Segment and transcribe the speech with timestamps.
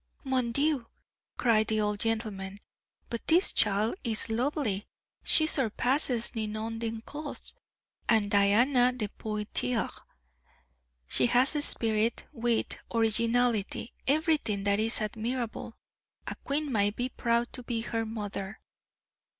[0.23, 0.87] "Mon Dieu!"
[1.37, 2.57] cried the old gentleman;
[3.11, 4.87] "but this child is lovely!
[5.23, 7.53] She surpasses Ninon D'Enclos
[8.09, 9.91] and Diana de Poitiers!
[11.07, 15.75] She has spirit, wit, originality everything that is admirable!
[16.25, 18.59] A queen might be proud to be her mother!"